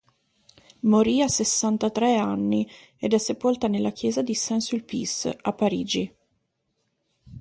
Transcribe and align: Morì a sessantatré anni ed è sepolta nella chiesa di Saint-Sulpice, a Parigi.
Morì 0.79 1.21
a 1.21 1.27
sessantatré 1.27 2.15
anni 2.17 2.67
ed 2.97 3.13
è 3.13 3.19
sepolta 3.19 3.67
nella 3.67 3.91
chiesa 3.91 4.23
di 4.23 4.33
Saint-Sulpice, 4.33 5.37
a 5.39 5.53
Parigi. 5.53 6.11